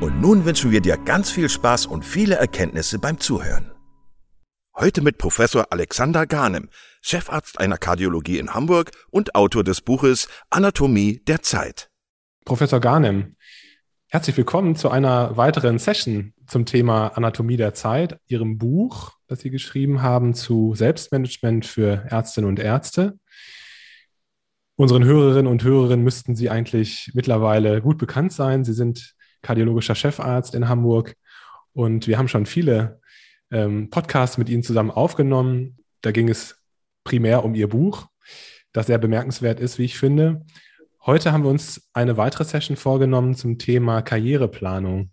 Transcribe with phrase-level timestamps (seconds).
[0.00, 3.70] und nun wünschen wir dir ganz viel Spaß und viele Erkenntnisse beim Zuhören.
[4.74, 6.70] Heute mit Professor Alexander Garnem,
[7.02, 11.90] Chefarzt einer Kardiologie in Hamburg und Autor des Buches Anatomie der Zeit.
[12.46, 13.36] Professor Garnem,
[14.08, 19.50] herzlich willkommen zu einer weiteren Session zum Thema Anatomie der Zeit, Ihrem Buch, das Sie
[19.50, 23.18] geschrieben haben zu Selbstmanagement für Ärztinnen und Ärzte.
[24.76, 28.64] Unseren Hörerinnen und Hörerinnen müssten Sie eigentlich mittlerweile gut bekannt sein.
[28.64, 31.14] Sie sind kardiologischer Chefarzt in Hamburg.
[31.72, 33.00] Und wir haben schon viele
[33.50, 35.78] ähm, Podcasts mit Ihnen zusammen aufgenommen.
[36.02, 36.56] Da ging es
[37.04, 38.06] primär um Ihr Buch,
[38.72, 40.44] das sehr bemerkenswert ist, wie ich finde.
[41.04, 45.10] Heute haben wir uns eine weitere Session vorgenommen zum Thema Karriereplanung.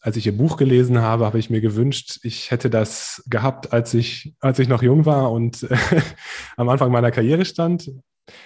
[0.00, 3.94] Als ich Ihr Buch gelesen habe, habe ich mir gewünscht, ich hätte das gehabt, als
[3.94, 5.66] ich, als ich noch jung war und
[6.56, 7.90] am Anfang meiner Karriere stand,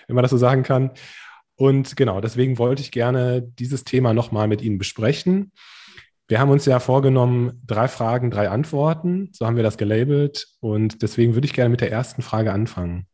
[0.06, 0.92] wenn man das so sagen kann.
[1.58, 5.50] Und genau, deswegen wollte ich gerne dieses Thema nochmal mit Ihnen besprechen.
[6.28, 9.30] Wir haben uns ja vorgenommen, drei Fragen, drei Antworten.
[9.32, 10.46] So haben wir das gelabelt.
[10.60, 13.08] Und deswegen würde ich gerne mit der ersten Frage anfangen.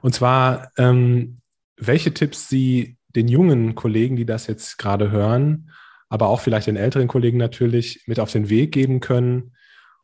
[0.00, 1.36] Und zwar, ähm,
[1.76, 5.70] welche Tipps Sie den jungen Kollegen, die das jetzt gerade hören,
[6.08, 9.52] aber auch vielleicht den älteren Kollegen natürlich mit auf den Weg geben können,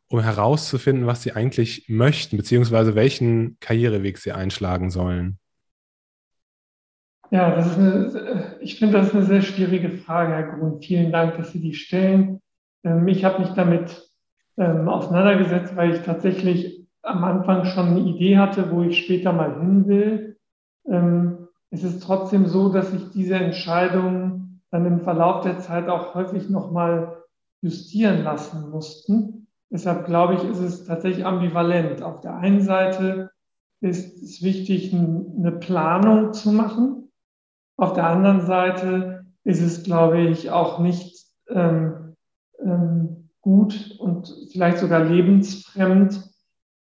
[0.07, 5.39] um herauszufinden, was sie eigentlich möchten, beziehungsweise welchen Karriereweg sie einschlagen sollen.
[7.31, 10.81] Ja, das ist eine, ich finde, das ist eine sehr schwierige Frage, Herr Grun.
[10.81, 12.41] Vielen Dank, dass Sie die stellen.
[12.83, 14.05] Ähm, ich habe mich damit
[14.57, 19.61] ähm, auseinandergesetzt, weil ich tatsächlich am Anfang schon eine Idee hatte, wo ich später mal
[19.61, 20.37] hin will.
[20.85, 26.13] Ähm, es ist trotzdem so, dass ich diese Entscheidung dann im Verlauf der Zeit auch
[26.15, 27.23] häufig nochmal
[27.61, 29.47] justieren lassen mussten.
[29.69, 32.01] Deshalb glaube ich, ist es tatsächlich ambivalent.
[32.03, 33.31] Auf der einen Seite
[33.79, 37.00] ist es wichtig, eine Planung zu machen
[37.81, 42.15] auf der anderen Seite ist es, glaube ich, auch nicht ähm,
[42.63, 46.29] ähm, gut und vielleicht sogar lebensfremd,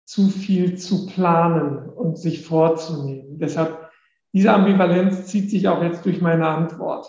[0.05, 3.39] zu viel zu planen und sich vorzunehmen.
[3.39, 3.89] Deshalb,
[4.33, 7.07] diese Ambivalenz zieht sich auch jetzt durch meine Antwort.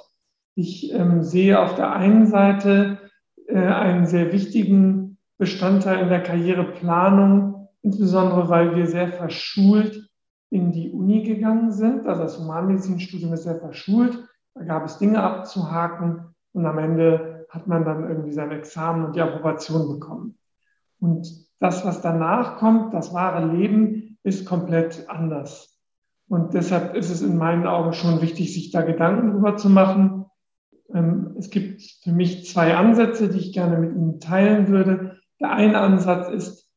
[0.53, 2.99] Ich ähm, sehe auf der einen Seite
[3.47, 10.10] äh, einen sehr wichtigen Bestandteil in der Karriereplanung, insbesondere weil wir sehr verschult
[10.51, 12.05] in die Uni gegangen sind.
[12.05, 14.27] Also das Humanmedizinstudium ist sehr verschult.
[14.53, 19.15] Da gab es Dinge abzuhaken und am Ende hat man dann irgendwie sein Examen und
[19.15, 20.37] die Approbation bekommen.
[20.99, 21.27] Und
[21.59, 25.79] das, was danach kommt, das wahre Leben, ist komplett anders.
[26.27, 30.25] Und deshalb ist es in meinen Augen schon wichtig, sich da Gedanken drüber zu machen.
[30.93, 35.17] Ähm, es gibt für mich zwei Ansätze, die ich gerne mit Ihnen teilen würde.
[35.39, 36.69] Der eine Ansatz ist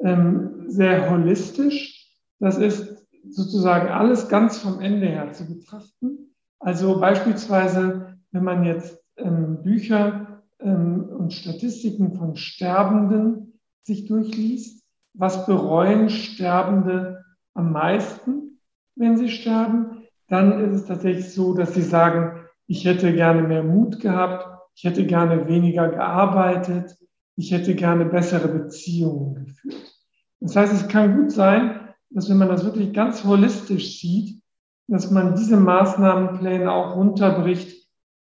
[0.00, 2.12] ähm, sehr holistisch.
[2.38, 2.95] Das ist,
[3.30, 6.34] sozusagen alles ganz vom Ende her zu betrachten.
[6.58, 14.84] Also beispielsweise, wenn man jetzt ähm, Bücher ähm, und Statistiken von Sterbenden sich durchliest,
[15.14, 17.24] was bereuen Sterbende
[17.54, 18.60] am meisten,
[18.96, 23.62] wenn sie sterben, dann ist es tatsächlich so, dass sie sagen, ich hätte gerne mehr
[23.62, 26.96] Mut gehabt, ich hätte gerne weniger gearbeitet,
[27.36, 29.94] ich hätte gerne bessere Beziehungen geführt.
[30.40, 31.75] Das heißt, es kann gut sein,
[32.10, 34.42] dass wenn man das wirklich ganz holistisch sieht,
[34.88, 37.86] dass man diese Maßnahmenpläne auch runterbricht,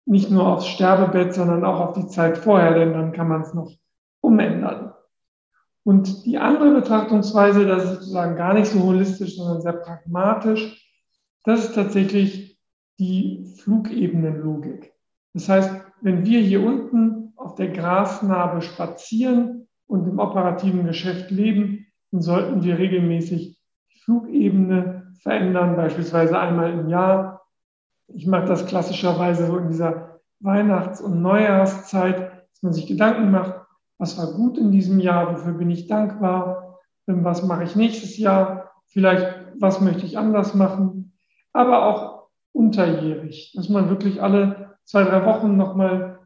[0.06, 3.54] nicht nur aufs Sterbebett, sondern auch auf die Zeit vorher, denn dann kann man es
[3.54, 3.72] noch
[4.22, 4.94] umändern.
[5.84, 10.80] Und die andere Betrachtungsweise, das ist sozusagen gar nicht so holistisch, sondern sehr pragmatisch,
[11.44, 12.60] das ist tatsächlich
[13.00, 14.94] die Flugebenenlogik.
[15.34, 15.72] Das heißt,
[16.02, 22.64] wenn wir hier unten auf der Grasnarbe spazieren und im operativen Geschäft leben, dann sollten
[22.64, 23.58] wir regelmäßig
[24.04, 27.42] Flugebene verändern, beispielsweise einmal im Jahr.
[28.08, 33.62] Ich mache das klassischerweise so in dieser Weihnachts- und Neujahrszeit, dass man sich Gedanken macht,
[33.98, 38.72] was war gut in diesem Jahr, wofür bin ich dankbar, was mache ich nächstes Jahr,
[38.88, 39.26] vielleicht
[39.60, 41.14] was möchte ich anders machen,
[41.54, 46.20] aber auch unterjährig, dass man wirklich alle zwei, drei Wochen nochmal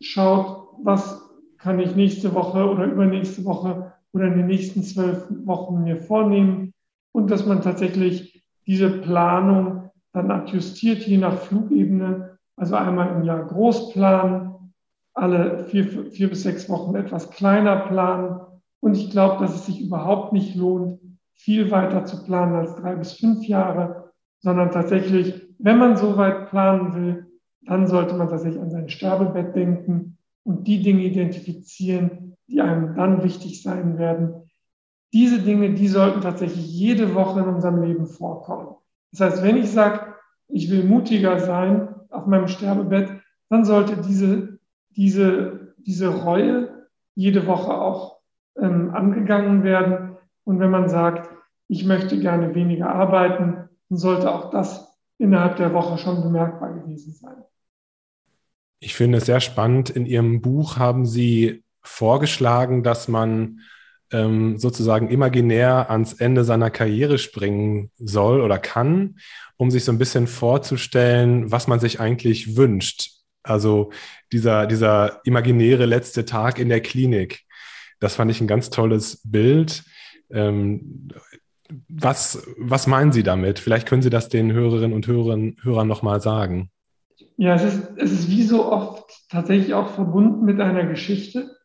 [0.00, 1.20] schaut, was
[1.58, 6.72] kann ich nächste Woche oder übernächste Woche oder in den nächsten zwölf Wochen mir vornehmen
[7.12, 13.46] und dass man tatsächlich diese Planung dann adjustiert, je nach Flugebene, also einmal im Jahr
[13.46, 14.72] groß planen,
[15.14, 18.40] alle vier, vier bis sechs Wochen etwas kleiner planen.
[18.80, 21.00] Und ich glaube, dass es sich überhaupt nicht lohnt,
[21.34, 26.50] viel weiter zu planen als drei bis fünf Jahre, sondern tatsächlich, wenn man so weit
[26.50, 27.26] planen will,
[27.62, 33.22] dann sollte man tatsächlich an sein Sterbebett denken und die Dinge identifizieren, die einem dann
[33.22, 34.49] wichtig sein werden.
[35.12, 38.76] Diese Dinge, die sollten tatsächlich jede Woche in unserem Leben vorkommen.
[39.12, 40.14] Das heißt, wenn ich sage,
[40.48, 43.10] ich will mutiger sein auf meinem Sterbebett,
[43.48, 44.60] dann sollte diese
[44.96, 48.20] diese, diese Reue jede Woche auch
[48.56, 50.16] ähm, angegangen werden.
[50.44, 51.28] Und wenn man sagt,
[51.68, 57.12] ich möchte gerne weniger arbeiten, dann sollte auch das innerhalb der Woche schon bemerkbar gewesen
[57.12, 57.36] sein.
[58.80, 59.90] Ich finde es sehr spannend.
[59.90, 63.60] In Ihrem Buch haben Sie vorgeschlagen, dass man
[64.12, 69.18] ähm, sozusagen imaginär ans Ende seiner Karriere springen soll oder kann,
[69.56, 73.10] um sich so ein bisschen vorzustellen, was man sich eigentlich wünscht.
[73.42, 73.90] Also
[74.32, 77.44] dieser, dieser imaginäre letzte Tag in der Klinik.
[78.00, 79.84] Das fand ich ein ganz tolles Bild.
[80.30, 81.08] Ähm,
[81.88, 83.58] was, was meinen Sie damit?
[83.58, 86.70] Vielleicht können Sie das den Hörerinnen und Hörern, Hörern nochmal sagen.
[87.36, 91.56] Ja, es ist, es ist wie so oft tatsächlich auch verbunden mit einer Geschichte.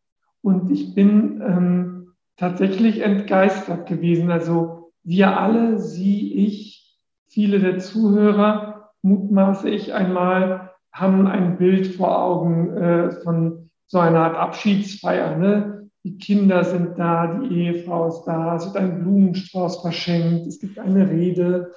[0.41, 1.94] Und ich bin ähm,
[2.37, 4.31] tatsächlich entgeistert gewesen.
[4.31, 6.97] Also wir alle, Sie, ich,
[7.27, 14.19] viele der Zuhörer, mutmaße ich einmal, haben ein Bild vor Augen äh, von so einer
[14.19, 15.37] Art Abschiedsfeier.
[15.37, 15.89] Ne?
[16.03, 20.79] Die Kinder sind da, die Ehefrau ist da, es wird ein Blumenstrauß verschenkt, es gibt
[20.79, 21.71] eine Rede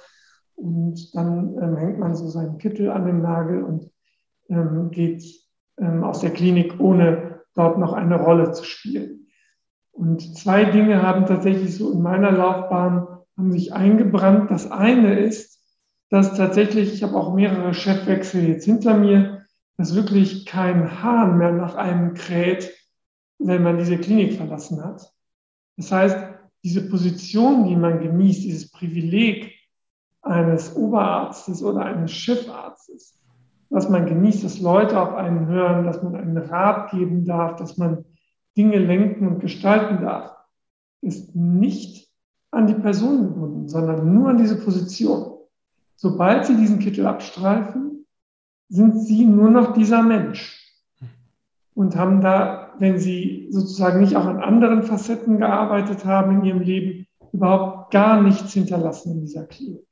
[0.55, 3.91] und dann ähm, hängt man so seinen Kittel an den Nagel und
[4.49, 5.23] ähm, geht
[5.77, 9.18] ähm, aus der Klinik, ohne dort noch eine Rolle zu spielen.
[9.99, 13.05] Und zwei Dinge haben tatsächlich so in meiner Laufbahn
[13.37, 14.49] haben sich eingebrannt.
[14.49, 15.59] Das eine ist,
[16.09, 21.51] dass tatsächlich, ich habe auch mehrere Chefwechsel jetzt hinter mir, dass wirklich kein Hahn mehr
[21.51, 22.73] nach einem kräht,
[23.39, 25.11] wenn man diese Klinik verlassen hat.
[25.75, 26.17] Das heißt,
[26.63, 29.53] diese Position, die man genießt, dieses Privileg
[30.21, 33.19] eines Oberarztes oder eines Chefarztes,
[33.69, 37.75] dass man genießt, dass Leute auf einen hören, dass man einen Rat geben darf, dass
[37.77, 38.05] man
[38.59, 40.35] Dinge lenken und gestalten darf,
[40.99, 42.09] ist nicht
[42.51, 45.37] an die Person gebunden, sondern nur an diese Position.
[45.95, 48.05] Sobald sie diesen Kittel abstreifen,
[48.67, 50.61] sind sie nur noch dieser Mensch
[51.73, 56.59] und haben da, wenn sie sozusagen nicht auch an anderen Facetten gearbeitet haben in ihrem
[56.59, 59.87] Leben, überhaupt gar nichts hinterlassen in dieser Klinik.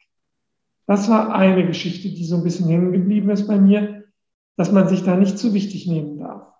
[0.87, 4.03] Das war eine Geschichte, die so ein bisschen hängen geblieben ist bei mir,
[4.57, 6.51] dass man sich da nicht zu wichtig nehmen darf.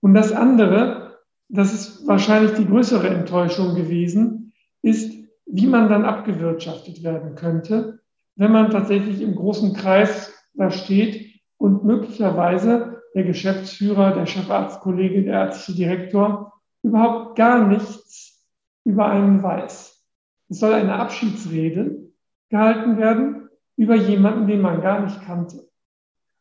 [0.00, 1.07] Und das andere,
[1.48, 4.52] das ist wahrscheinlich die größere Enttäuschung gewesen,
[4.82, 5.12] ist,
[5.46, 8.00] wie man dann abgewirtschaftet werden könnte,
[8.36, 15.34] wenn man tatsächlich im großen Kreis da steht und möglicherweise der Geschäftsführer, der Chefarztkollege, der
[15.34, 16.52] ärztliche Direktor
[16.82, 18.46] überhaupt gar nichts
[18.84, 20.04] über einen weiß.
[20.50, 22.10] Es soll eine Abschiedsrede
[22.50, 25.68] gehalten werden über jemanden, den man gar nicht kannte.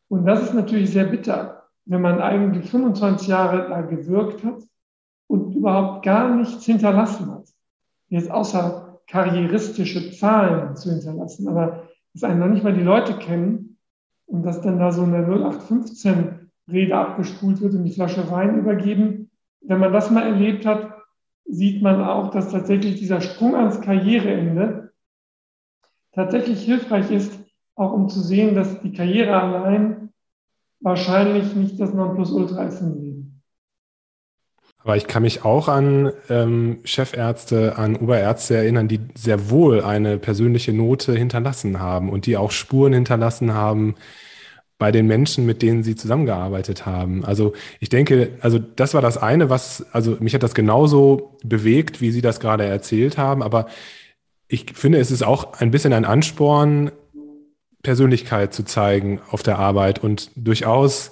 [0.10, 4.64] Und das ist natürlich sehr bitter, wenn man eigentlich 25 Jahre da gewirkt hat
[5.58, 7.48] überhaupt gar nichts hinterlassen hat.
[8.10, 13.78] Jetzt außer karrieristische Zahlen zu hinterlassen, aber dass einen noch nicht mal die Leute kennen
[14.26, 19.30] und dass dann da so eine 0815 Rede abgespult wird und die Flasche Wein übergeben.
[19.62, 20.94] Wenn man das mal erlebt hat,
[21.46, 24.92] sieht man auch, dass tatsächlich dieser Sprung ans Karriereende
[26.12, 27.40] tatsächlich hilfreich ist,
[27.76, 30.10] auch um zu sehen, dass die Karriere allein
[30.80, 33.07] wahrscheinlich nicht das Nonplusultra ist im Leben.
[34.88, 40.18] Aber ich kann mich auch an ähm, Chefärzte, an Oberärzte erinnern, die sehr wohl eine
[40.18, 43.96] persönliche Note hinterlassen haben und die auch Spuren hinterlassen haben,
[44.78, 47.26] bei den Menschen, mit denen Sie zusammengearbeitet haben.
[47.26, 47.52] Also
[47.82, 52.12] ich denke, also das war das eine, was, also mich hat das genauso bewegt, wie
[52.12, 53.68] Sie das gerade erzählt haben, aber
[54.48, 56.94] ich finde, es ist auch ein bisschen ein Ansporn,
[57.84, 61.12] Persönlichkeit zu zeigen auf der Arbeit und durchaus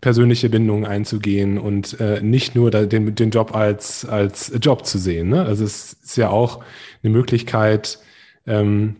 [0.00, 5.28] persönliche Bindungen einzugehen und äh, nicht nur den, den Job als, als Job zu sehen.
[5.28, 5.44] Ne?
[5.44, 6.64] Also es ist ja auch
[7.02, 7.98] eine Möglichkeit,
[8.46, 8.96] ähm,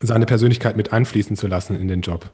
[0.00, 2.30] seine Persönlichkeit mit einfließen zu lassen in den Job.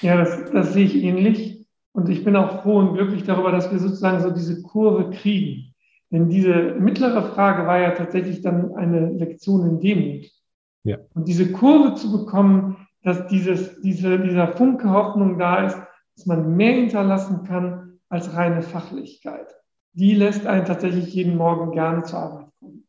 [0.00, 1.66] Ja, das, das sehe ich ähnlich.
[1.92, 5.74] Und ich bin auch froh und glücklich darüber, dass wir sozusagen so diese Kurve kriegen.
[6.10, 10.26] Denn diese mittlere Frage war ja tatsächlich dann eine Lektion in Demut.
[10.84, 10.98] Ja.
[11.14, 15.78] Und diese Kurve zu bekommen, dass dieses, diese, dieser Funke Hoffnung da ist,
[16.16, 19.46] dass man mehr hinterlassen kann als reine Fachlichkeit.
[19.92, 22.86] Die lässt einen tatsächlich jeden Morgen gerne zur Arbeit kommen.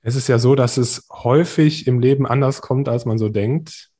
[0.00, 3.90] Es ist ja so, dass es häufig im Leben anders kommt, als man so denkt.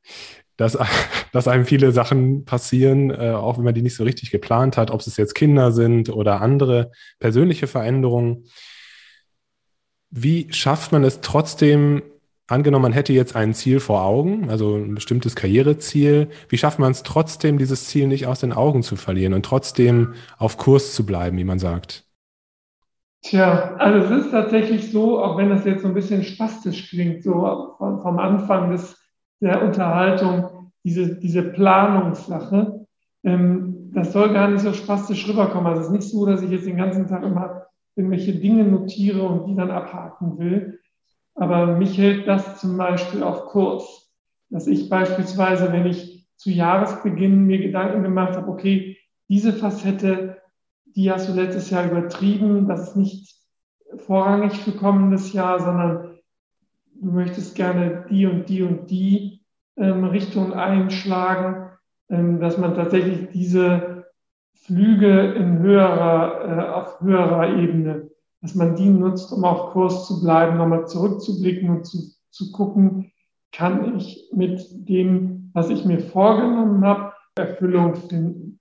[0.57, 0.79] Dass,
[1.33, 4.91] dass einem viele Sachen passieren, äh, auch wenn man die nicht so richtig geplant hat,
[4.91, 8.45] ob es jetzt Kinder sind oder andere persönliche Veränderungen.
[10.11, 12.03] Wie schafft man es trotzdem,
[12.49, 16.91] angenommen, man hätte jetzt ein Ziel vor Augen, also ein bestimmtes Karriereziel, wie schafft man
[16.91, 21.07] es trotzdem, dieses Ziel nicht aus den Augen zu verlieren und trotzdem auf Kurs zu
[21.07, 22.05] bleiben, wie man sagt?
[23.23, 27.23] Tja, also es ist tatsächlich so, auch wenn das jetzt so ein bisschen spastisch klingt,
[27.23, 28.97] so vom, Anfang des,
[29.41, 32.87] der Unterhaltung, diese, diese Planungssache,
[33.25, 35.67] ähm, das soll gar nicht so spastisch rüberkommen.
[35.67, 39.23] Also es ist nicht so, dass ich jetzt den ganzen Tag immer irgendwelche Dinge notiere
[39.23, 40.79] und die dann abhaken will,
[41.39, 44.13] aber mich hält das zum Beispiel auf Kurs,
[44.51, 50.41] dass ich beispielsweise, wenn ich zu Jahresbeginn mir Gedanken gemacht habe, okay, diese Facette,
[50.85, 53.37] die hast du letztes Jahr übertrieben, das ist nicht
[53.99, 56.19] vorrangig für kommendes Jahr, sondern
[56.95, 59.45] du möchtest gerne die und die und die
[59.77, 61.71] ähm, Richtung einschlagen,
[62.09, 64.07] ähm, dass man tatsächlich diese
[64.55, 70.21] Flüge in höherer, äh, auf höherer Ebene dass man die nutzt, um auf Kurs zu
[70.21, 73.13] bleiben, nochmal zurückzublicken und zu, zu gucken,
[73.53, 78.61] kann ich mit dem, was ich mir vorgenommen habe, Erfüllung finden.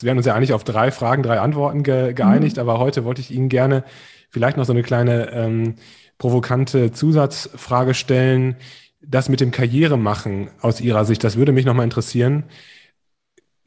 [0.00, 2.62] Wir haben uns ja eigentlich auf drei Fragen, drei Antworten ge geeinigt, mhm.
[2.62, 3.84] aber heute wollte ich Ihnen gerne
[4.30, 5.74] vielleicht noch so eine kleine ähm,
[6.18, 8.56] provokante Zusatzfrage stellen.
[9.00, 12.44] Das mit dem Karrieremachen aus Ihrer Sicht, das würde mich nochmal interessieren.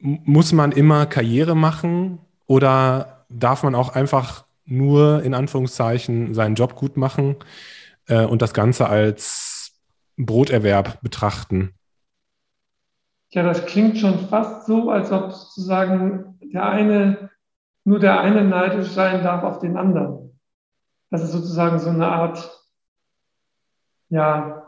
[0.00, 6.54] M muss man immer Karriere machen oder darf man auch einfach nur in Anführungszeichen seinen
[6.54, 7.36] Job gut machen
[8.08, 9.80] äh, und das Ganze als
[10.16, 11.74] Broterwerb betrachten.
[13.30, 17.30] Ja, das klingt schon fast so, als ob sozusagen der eine,
[17.84, 20.38] nur der eine neidisch sein darf auf den anderen.
[21.10, 22.50] Dass es sozusagen so eine Art,
[24.08, 24.66] ja,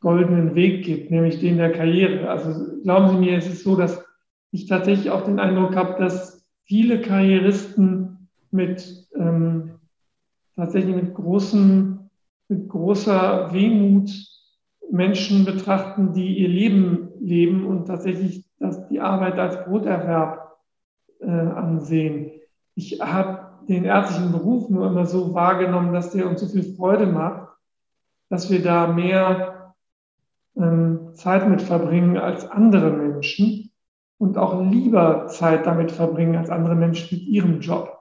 [0.00, 2.30] goldenen Weg gibt, nämlich den der Karriere.
[2.30, 4.04] Also glauben Sie mir, es ist so, dass
[4.52, 8.15] ich tatsächlich auch den Eindruck habe, dass viele Karrieristen
[8.50, 9.72] mit ähm,
[10.56, 12.10] tatsächlich mit großen,
[12.48, 14.10] mit großer Wehmut
[14.90, 20.56] Menschen betrachten, die ihr Leben leben und tatsächlich das, die Arbeit als Broterwerb
[21.20, 22.32] äh, ansehen.
[22.74, 27.06] Ich habe den ärztlichen Beruf nur immer so wahrgenommen, dass der uns so viel Freude
[27.06, 27.48] macht,
[28.28, 29.74] dass wir da mehr
[30.56, 33.72] ähm, Zeit mit verbringen als andere Menschen
[34.18, 37.95] und auch lieber Zeit damit verbringen als andere Menschen mit ihrem Job.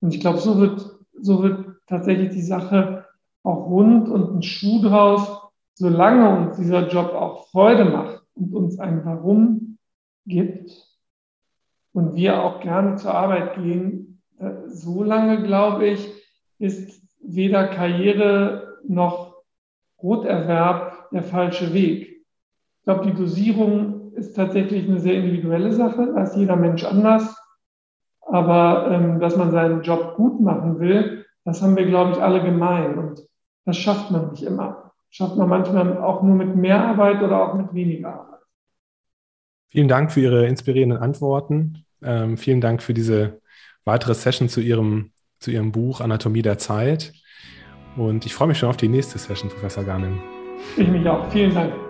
[0.00, 3.06] Und ich glaube, so wird, so wird tatsächlich die Sache
[3.42, 5.40] auch rund und ein Schuh draus,
[5.74, 9.78] solange uns dieser Job auch Freude macht und uns ein Warum
[10.26, 10.70] gibt
[11.92, 16.12] und wir auch gerne zur Arbeit gehen, äh, so lange, glaube ich,
[16.58, 19.36] ist weder Karriere noch
[19.98, 22.24] Broterwerb der falsche Weg.
[22.78, 27.36] Ich glaube, die Dosierung ist tatsächlich eine sehr individuelle Sache, da ist jeder Mensch anders.
[28.32, 32.42] Aber ähm, dass man seinen Job gut machen will, das haben wir, glaube ich, alle
[32.42, 32.98] gemein.
[32.98, 33.22] Und
[33.64, 34.92] das schafft man nicht immer.
[35.10, 38.40] Schafft man manchmal auch nur mit mehr Arbeit oder auch mit weniger Arbeit.
[39.70, 41.84] Vielen Dank für Ihre inspirierenden Antworten.
[42.02, 43.40] Ähm, vielen Dank für diese
[43.84, 47.12] weitere Session zu Ihrem, zu Ihrem Buch Anatomie der Zeit.
[47.96, 50.20] Und ich freue mich schon auf die nächste Session, Professor Garnin.
[50.76, 51.28] Ich mich auch.
[51.30, 51.89] Vielen Dank.